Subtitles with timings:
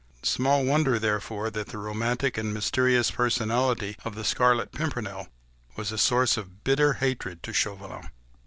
[0.23, 5.27] Small wonder, therefore, that the romantic and mysterious personality of the Scarlet Pimpernel
[5.75, 8.09] was a source of bitter hatred to Chauvelin.